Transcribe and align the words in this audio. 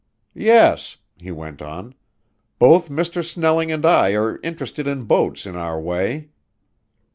"Yes," 0.33 0.97
he 1.15 1.29
went 1.29 1.61
on, 1.61 1.93
"both 2.57 2.89
Mr. 2.89 3.23
Snelling 3.23 3.71
and 3.71 3.85
I 3.85 4.13
are 4.15 4.39
interested 4.41 4.87
in 4.87 5.03
boats 5.03 5.45
in 5.45 5.55
our 5.55 5.79
way." 5.79 6.29